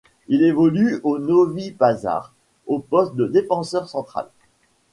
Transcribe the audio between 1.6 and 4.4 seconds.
Pazar au poste de défenseur central.